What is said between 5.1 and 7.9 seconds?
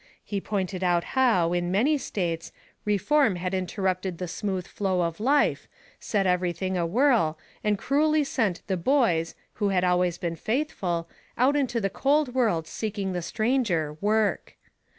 life, set everything awhirl, and